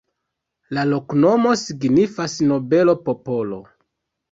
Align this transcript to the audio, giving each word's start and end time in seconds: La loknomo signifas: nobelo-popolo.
La 0.77 0.85
loknomo 0.93 1.51
signifas: 1.65 2.39
nobelo-popolo. 2.55 3.63